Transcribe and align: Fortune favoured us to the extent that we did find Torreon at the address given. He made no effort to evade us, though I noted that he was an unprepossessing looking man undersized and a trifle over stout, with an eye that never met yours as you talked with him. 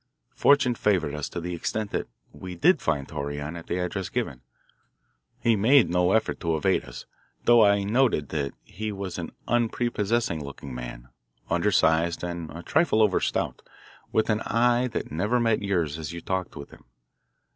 Fortune 0.33 0.73
favoured 0.73 1.13
us 1.13 1.29
to 1.29 1.39
the 1.39 1.53
extent 1.53 1.91
that 1.91 2.07
we 2.31 2.55
did 2.55 2.81
find 2.81 3.07
Torreon 3.07 3.55
at 3.55 3.67
the 3.67 3.77
address 3.77 4.09
given. 4.09 4.41
He 5.39 5.55
made 5.55 5.91
no 5.91 6.13
effort 6.13 6.39
to 6.39 6.57
evade 6.57 6.85
us, 6.85 7.05
though 7.43 7.63
I 7.63 7.83
noted 7.83 8.29
that 8.29 8.55
he 8.63 8.91
was 8.91 9.19
an 9.19 9.31
unprepossessing 9.47 10.43
looking 10.43 10.73
man 10.73 11.09
undersized 11.51 12.23
and 12.23 12.49
a 12.49 12.63
trifle 12.63 12.99
over 13.03 13.19
stout, 13.19 13.61
with 14.11 14.31
an 14.31 14.41
eye 14.43 14.87
that 14.87 15.11
never 15.11 15.39
met 15.39 15.61
yours 15.61 15.99
as 15.99 16.11
you 16.11 16.19
talked 16.19 16.55
with 16.55 16.71
him. 16.71 16.85